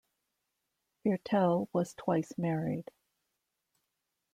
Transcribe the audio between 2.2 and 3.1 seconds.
married.